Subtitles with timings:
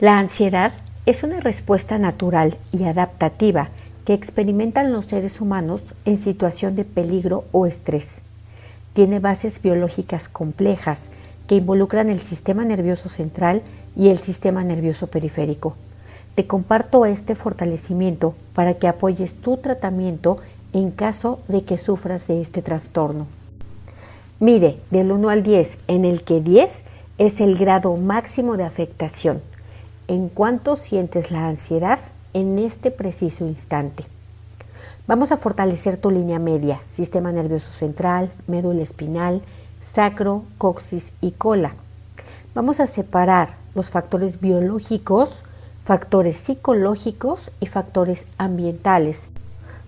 [0.00, 0.72] La ansiedad
[1.06, 3.68] es una respuesta natural y adaptativa
[4.04, 8.16] que experimentan los seres humanos en situación de peligro o estrés.
[8.92, 11.10] Tiene bases biológicas complejas
[11.46, 13.62] que involucran el sistema nervioso central
[13.94, 15.76] y el sistema nervioso periférico.
[16.34, 20.38] Te comparto este fortalecimiento para que apoyes tu tratamiento
[20.72, 23.28] en caso de que sufras de este trastorno.
[24.40, 26.82] Mide del 1 al 10, en el que 10
[27.18, 29.53] es el grado máximo de afectación.
[30.06, 31.98] ¿En cuánto sientes la ansiedad
[32.34, 34.04] en este preciso instante?
[35.06, 39.40] Vamos a fortalecer tu línea media, sistema nervioso central, médula espinal,
[39.94, 41.72] sacro, coxis y cola.
[42.54, 45.44] Vamos a separar los factores biológicos,
[45.86, 49.28] factores psicológicos y factores ambientales.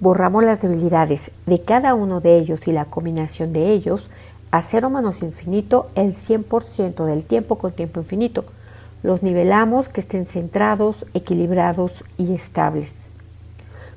[0.00, 4.10] Borramos las debilidades de cada uno de ellos y la combinación de ellos
[4.50, 8.44] a cero menos infinito el 100% del tiempo con tiempo infinito.
[9.02, 13.08] Los nivelamos que estén centrados, equilibrados y estables.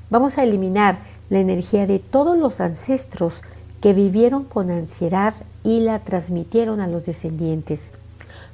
[0.08, 0.98] Vamos a eliminar
[1.28, 3.42] la energía de todos los ancestros
[3.80, 7.90] que vivieron con ansiedad y la transmitieron a los descendientes.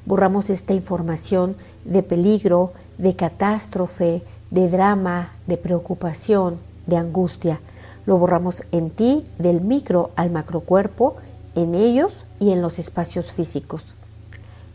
[0.07, 7.61] Borramos esta información de peligro, de catástrofe, de drama, de preocupación, de angustia.
[8.07, 11.17] Lo borramos en ti, del micro al macrocuerpo,
[11.55, 13.85] en ellos y en los espacios físicos.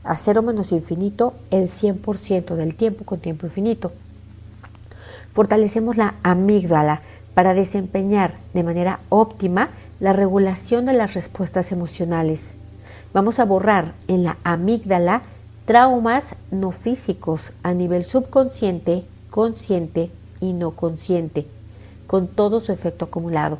[0.05, 3.91] A cero menos infinito, el 100% del tiempo con tiempo infinito.
[5.31, 7.01] Fortalecemos la amígdala
[7.33, 12.53] para desempeñar de manera óptima la regulación de las respuestas emocionales.
[13.13, 15.23] Vamos a borrar en la amígdala
[15.65, 21.47] traumas no físicos a nivel subconsciente, consciente y no consciente
[22.05, 23.57] con todo su efecto acumulado.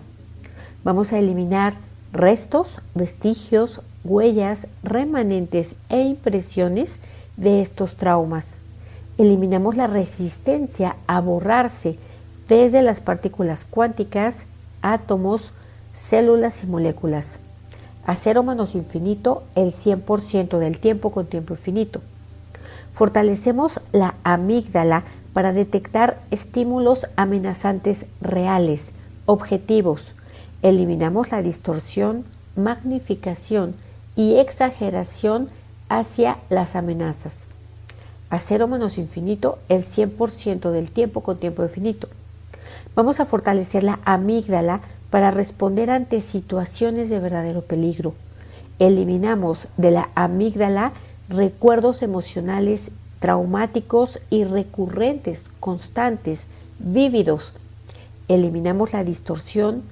[0.84, 1.74] Vamos a eliminar
[2.14, 6.92] restos, vestigios, huellas, remanentes e impresiones
[7.36, 8.56] de estos traumas.
[9.18, 11.98] Eliminamos la resistencia a borrarse
[12.48, 14.38] desde las partículas cuánticas,
[14.82, 15.52] átomos,
[16.10, 17.40] células y moléculas.
[18.06, 22.02] A cero menos infinito el 100% del tiempo con tiempo infinito.
[22.94, 25.04] Fortalecemos la amígdala
[25.34, 28.92] para detectar estímulos amenazantes reales,
[29.26, 30.14] objetivos.
[30.62, 32.26] Eliminamos la distorsión,
[32.56, 33.74] magnificación
[34.16, 35.50] y exageración
[35.90, 37.38] hacia las amenazas.
[38.30, 42.08] A cero menos infinito el 100% del tiempo con tiempo infinito.
[42.96, 48.14] Vamos a fortalecer la amígdala para responder ante situaciones de verdadero peligro.
[48.80, 50.92] Eliminamos de la amígdala
[51.30, 56.42] recuerdos emocionales traumáticos y recurrentes, constantes,
[56.80, 57.54] vívidos.
[58.28, 59.84] Eliminamos la distorsión,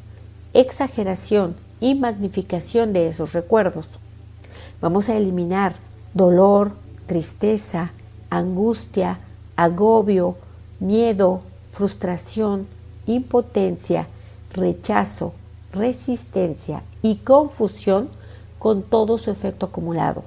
[0.54, 3.88] exageración y magnificación de esos recuerdos.
[4.82, 5.76] Vamos a eliminar
[6.14, 6.74] dolor,
[7.08, 7.92] tristeza,
[8.30, 9.20] angustia,
[9.56, 10.36] agobio,
[10.80, 11.42] miedo,
[11.72, 12.68] frustración,
[13.06, 14.08] impotencia,
[14.54, 15.34] rechazo,
[15.72, 18.10] resistencia y confusión
[18.60, 20.24] con todo su efecto acumulado.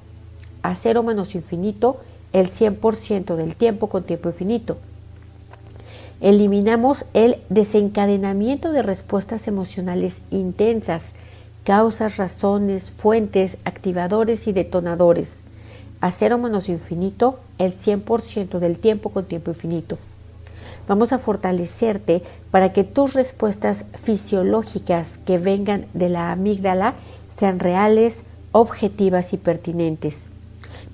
[0.63, 1.99] A cero menos infinito
[2.33, 4.77] el 100% del tiempo con tiempo infinito.
[6.21, 11.13] Eliminamos el desencadenamiento de respuestas emocionales intensas,
[11.67, 15.31] causas, razones, fuentes, activadores y detonadores.
[16.01, 19.99] A cero menos infinito, el 100% del tiempo con tiempo infinito.
[20.87, 22.23] Vamos a fortalecerte
[22.53, 26.95] para que tus respuestas fisiológicas que vengan de la amígdala
[27.37, 28.19] sean reales,
[28.53, 30.19] objetivas y pertinentes.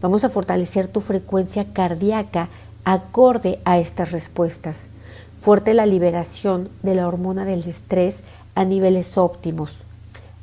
[0.00, 2.48] Vamos a fortalecer tu frecuencia cardíaca
[2.86, 4.78] acorde a estas respuestas.
[5.42, 8.14] Fuerte la liberación de la hormona del estrés
[8.54, 9.74] a niveles óptimos.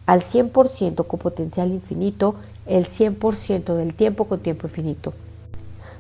[0.10, 2.34] Al 100% con potencial infinito,
[2.66, 5.14] el 100% del tiempo con tiempo infinito.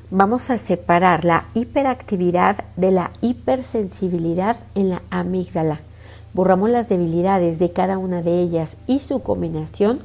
[0.10, 5.82] Vamos a separar la hiperactividad de la hipersensibilidad en la amígdala.
[6.34, 10.00] Borramos las debilidades de cada una de ellas y su combinación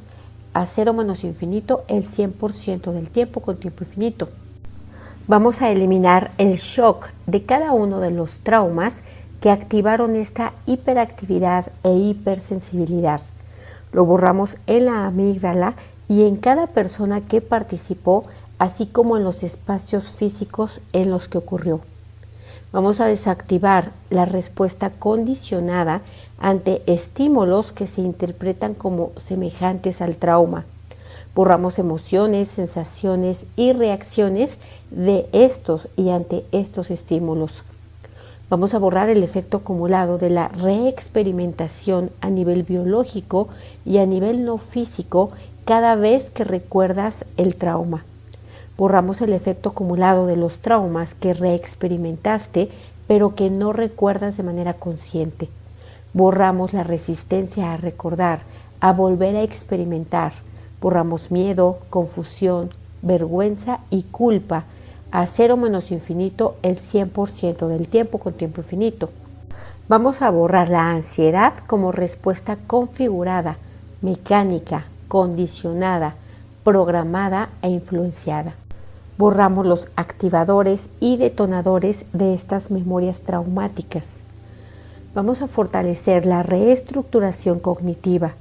[0.53, 4.28] a cero menos infinito el 100% del tiempo con tiempo infinito.
[5.28, 8.96] Vamos a eliminar el shock de cada uno de los traumas
[9.40, 13.23] que activaron esta hiperactividad e hipersensibilidad.
[13.94, 15.75] Lo borramos en la amígdala
[16.08, 18.25] y en cada persona que participó,
[18.58, 21.81] así como en los espacios físicos en los que ocurrió.
[22.73, 26.00] Vamos a desactivar la respuesta condicionada
[26.41, 30.64] ante estímulos que se interpretan como semejantes al trauma.
[31.37, 34.58] Borramos emociones, sensaciones y reacciones
[34.90, 37.62] de estos y ante estos estímulos.
[38.50, 43.49] Vamos a borrar el efecto acumulado de la reexperimentación a nivel biológico
[43.87, 45.31] y a nivel no físico
[45.64, 48.05] cada vez que recuerdas el trauma.
[48.76, 52.69] Borramos el efecto acumulado de los traumas que reexperimentaste
[53.06, 55.49] pero que no recuerdas de manera consciente.
[56.12, 58.40] Borramos la resistencia a recordar,
[58.81, 60.32] a volver a experimentar.
[60.81, 62.70] Borramos miedo, confusión,
[63.02, 64.64] vergüenza y culpa
[65.14, 69.11] a cero menos infinito el 100% del tiempo con tiempo infinito.
[69.87, 73.56] Vamos a borrar la ansiedad como respuesta configurada,
[74.02, 76.16] mecánica, condicionada,
[76.64, 78.55] programada e influenciada.
[79.16, 84.06] Borramos los activadores y detonadores de estas memorias traumáticas.
[85.14, 88.32] Vamos a fortalecer la reestructuración cognitiva.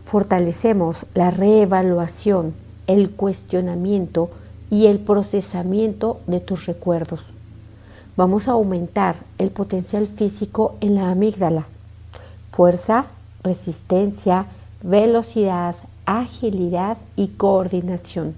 [0.00, 2.54] Fortalecemos la reevaluación,
[2.86, 4.30] el cuestionamiento
[4.70, 7.32] y el procesamiento de tus recuerdos.
[8.16, 11.66] Vamos a aumentar el potencial físico en la amígdala.
[12.50, 13.06] Fuerza,
[13.42, 14.46] resistencia,
[14.82, 15.74] velocidad,
[16.06, 18.34] agilidad y coordinación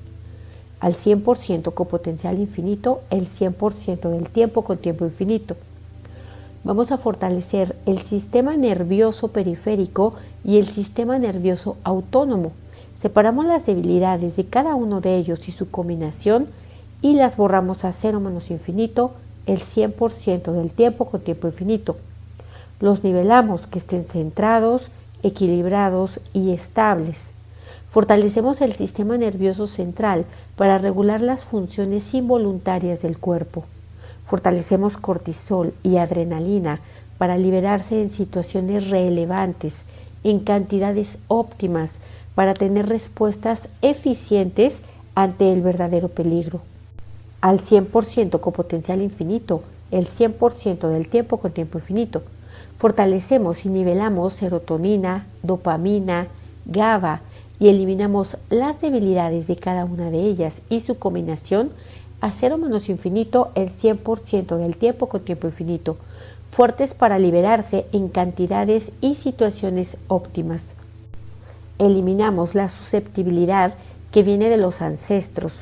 [0.80, 5.56] al 100% con potencial infinito el 100% del tiempo con tiempo infinito.
[6.64, 10.14] Vamos a fortalecer el sistema nervioso periférico
[10.44, 12.52] y el sistema nervioso autónomo.
[13.00, 16.46] Separamos las debilidades de cada uno de ellos y su combinación
[17.02, 19.12] y las borramos a cero menos infinito
[19.46, 21.96] el 100% del tiempo con tiempo infinito.
[22.80, 24.88] Los nivelamos que estén centrados,
[25.22, 27.18] equilibrados y estables.
[27.88, 30.24] Fortalecemos el sistema nervioso central
[30.56, 33.64] para regular las funciones involuntarias del cuerpo.
[34.24, 36.80] Fortalecemos cortisol y adrenalina
[37.18, 39.74] para liberarse en situaciones relevantes,
[40.24, 41.92] en cantidades óptimas,
[42.36, 44.82] para tener respuestas eficientes
[45.16, 46.60] ante el verdadero peligro.
[47.40, 52.22] Al 100% con potencial infinito, el 100% del tiempo con tiempo infinito.
[52.76, 56.28] Fortalecemos y nivelamos serotonina, dopamina,
[56.66, 57.22] GABA,
[57.58, 61.70] y eliminamos las debilidades de cada una de ellas y su combinación
[62.20, 65.96] a cero menos infinito el 100% del tiempo con tiempo infinito,
[66.50, 70.62] fuertes para liberarse en cantidades y situaciones óptimas.
[71.78, 73.74] Eliminamos la susceptibilidad
[74.10, 75.52] que viene de los ancestros,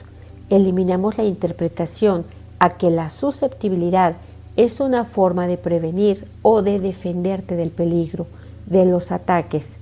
[0.50, 2.24] eliminamos la interpretación
[2.58, 4.14] a que la susceptibilidad
[4.56, 8.26] es una forma de prevenir o de defenderte del peligro,
[8.66, 9.76] de los ataques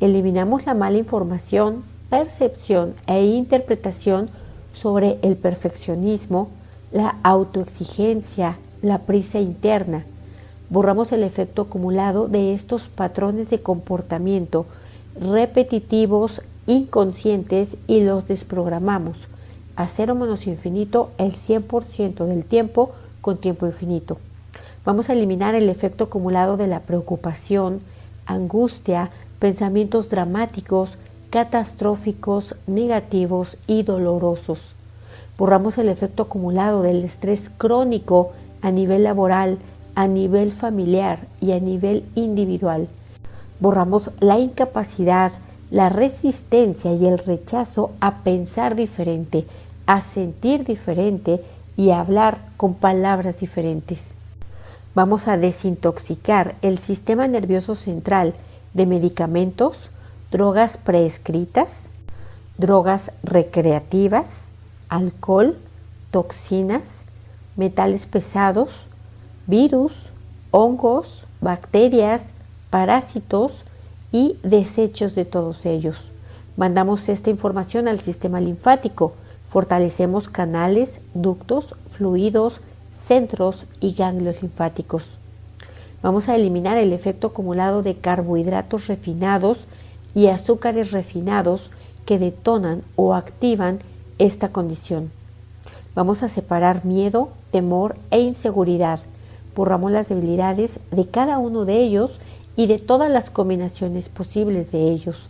[0.00, 4.28] eliminamos la mala información, percepción e interpretación
[4.72, 6.48] sobre el perfeccionismo,
[6.92, 10.04] la autoexigencia, la prisa interna.
[10.68, 14.66] Borramos el efecto acumulado de estos patrones de comportamiento
[15.20, 19.16] repetitivos, inconscientes y los desprogramamos
[19.76, 22.90] a cero menos infinito el 100% del tiempo
[23.20, 24.18] con tiempo infinito.
[24.84, 27.80] Vamos a eliminar el efecto acumulado de la preocupación,
[28.26, 30.90] angustia, pensamientos dramáticos,
[31.30, 34.74] catastróficos, negativos y dolorosos.
[35.36, 38.32] Borramos el efecto acumulado del estrés crónico
[38.62, 39.58] a nivel laboral,
[39.94, 42.88] a nivel familiar y a nivel individual.
[43.60, 45.32] Borramos la incapacidad,
[45.70, 49.46] la resistencia y el rechazo a pensar diferente,
[49.86, 51.40] a sentir diferente
[51.76, 54.00] y a hablar con palabras diferentes.
[54.94, 58.34] Vamos a desintoxicar el sistema nervioso central
[58.74, 59.90] de medicamentos,
[60.30, 61.72] drogas prescritas,
[62.58, 64.44] drogas recreativas,
[64.88, 65.56] alcohol,
[66.10, 66.90] toxinas,
[67.56, 68.86] metales pesados,
[69.46, 70.08] virus,
[70.50, 72.22] hongos, bacterias,
[72.74, 73.62] parásitos
[74.10, 76.08] y desechos de todos ellos.
[76.56, 79.12] Mandamos esta información al sistema linfático,
[79.46, 82.62] fortalecemos canales, ductos, fluidos,
[83.06, 85.04] centros y ganglios linfáticos.
[86.02, 89.58] Vamos a eliminar el efecto acumulado de carbohidratos refinados
[90.12, 91.70] y azúcares refinados
[92.06, 93.78] que detonan o activan
[94.18, 95.12] esta condición.
[95.94, 98.98] Vamos a separar miedo, temor e inseguridad.
[99.54, 102.18] Borramos las debilidades de cada uno de ellos
[102.56, 105.28] y de todas las combinaciones posibles de ellos.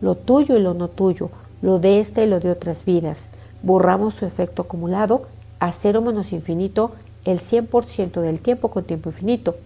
[0.00, 1.30] Lo tuyo y lo no tuyo,
[1.62, 3.18] lo de esta y lo de otras vidas.
[3.62, 5.22] Borramos su efecto acumulado
[5.58, 6.92] a cero menos infinito
[7.24, 9.56] el 100% del tiempo con tiempo infinito.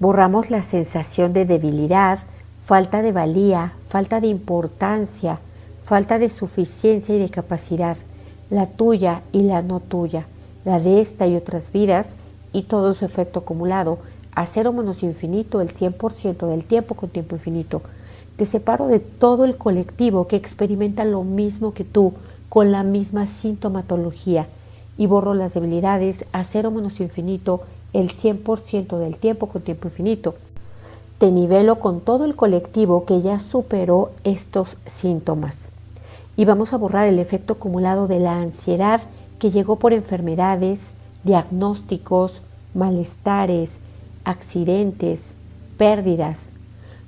[0.00, 2.18] Borramos la sensación de debilidad,
[2.64, 5.38] falta de valía, falta de importancia,
[5.84, 7.96] falta de suficiencia y de capacidad,
[8.50, 10.26] la tuya y la no tuya,
[10.64, 12.14] la de esta y otras vidas
[12.52, 13.98] y todo su efecto acumulado,
[14.34, 17.82] a cero menos infinito el 100% del tiempo con tiempo infinito.
[18.36, 22.14] Te separo de todo el colectivo que experimenta lo mismo que tú,
[22.48, 24.46] con la misma sintomatología,
[24.98, 27.62] y borro las debilidades a cero menos infinito
[27.92, 30.34] el 100% del tiempo con tiempo infinito.
[31.18, 35.68] Te nivelo con todo el colectivo que ya superó estos síntomas.
[36.36, 39.00] Y vamos a borrar el efecto acumulado de la ansiedad
[39.38, 40.80] que llegó por enfermedades,
[41.22, 42.42] diagnósticos,
[42.74, 43.70] malestares,
[44.24, 45.34] accidentes,
[45.76, 46.46] pérdidas.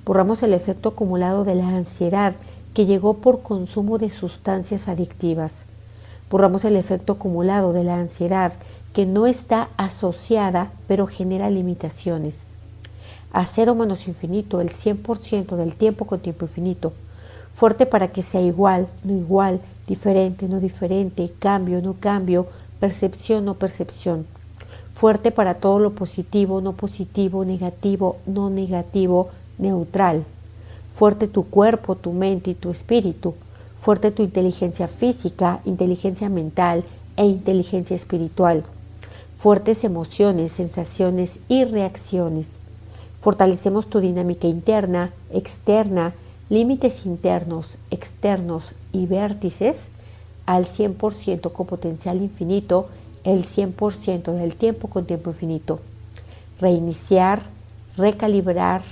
[0.05, 2.35] Borramos el efecto acumulado de la ansiedad
[2.73, 5.51] que llegó por consumo de sustancias adictivas.
[6.29, 8.53] Borramos el efecto acumulado de la ansiedad
[8.93, 12.35] que no está asociada pero genera limitaciones.
[13.33, 16.93] A cero menos infinito, el 100% del tiempo con tiempo infinito.
[17.51, 22.47] Fuerte para que sea igual, no igual, diferente, no diferente, cambio, no cambio,
[22.79, 24.25] percepción, no percepción.
[24.97, 30.23] Fuerte para todo lo positivo, no positivo, negativo, no negativo, neutral.
[30.91, 33.35] Fuerte tu cuerpo, tu mente y tu espíritu.
[33.77, 36.83] Fuerte tu inteligencia física, inteligencia mental
[37.15, 38.63] e inteligencia espiritual.
[39.37, 42.53] Fuertes emociones, sensaciones y reacciones.
[43.19, 46.15] Fortalecemos tu dinámica interna, externa,
[46.49, 49.77] límites internos, externos y vértices
[50.47, 52.87] al 100% con potencial infinito,
[53.27, 55.81] el 100% del tiempo con tiempo infinito.
[56.61, 57.41] Reiniciar,
[57.97, 58.83] recalibrar,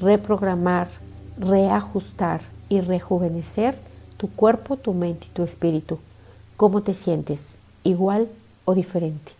[0.00, 0.88] reprogramar,
[1.38, 3.76] reajustar y rejuvenecer
[4.16, 5.98] tu cuerpo, tu mente y tu espíritu.
[6.56, 7.56] ¿Cómo te sientes?
[7.84, 8.28] ¿Igual
[8.64, 9.32] o diferente?